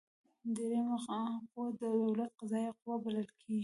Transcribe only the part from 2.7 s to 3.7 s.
قوه بلل کیږي.